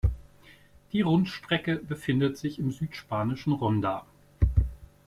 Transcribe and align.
Die 0.93 1.01
Rundstrecke 1.01 1.75
befindet 1.75 2.35
sich 2.35 2.57
im 2.57 2.71
südspanischen 2.71 3.53
Ronda. 3.53 4.03